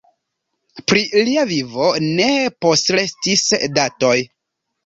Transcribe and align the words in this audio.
Pri 0.91 1.03
lia 1.27 1.43
vivo 1.51 1.89
ne 2.05 2.31
postrestis 2.67 3.47
datoj. 3.79 4.19